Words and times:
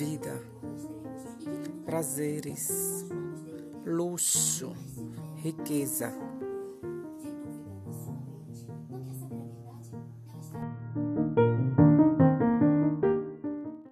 vida, 0.00 0.40
prazeres, 1.84 3.04
luxo, 3.84 4.72
riqueza. 5.42 6.10